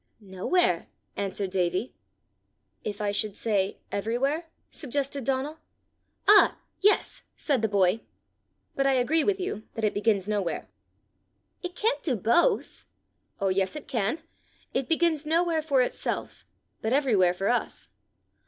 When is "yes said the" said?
6.79-7.67